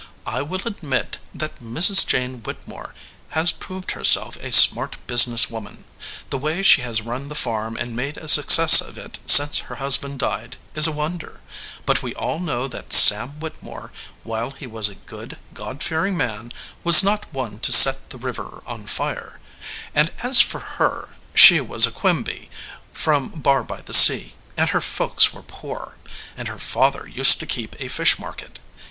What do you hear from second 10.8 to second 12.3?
a wonder; but we